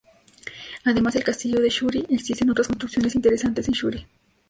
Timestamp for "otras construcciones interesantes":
2.49-3.67